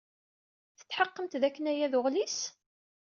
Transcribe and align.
Tetḥeqqemt 0.77 1.39
dakken 1.41 1.65
aya 1.71 1.87
d 1.91 1.93
uɣlis? 1.99 2.37